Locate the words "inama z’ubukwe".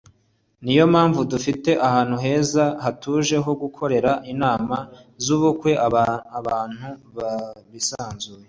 4.33-5.71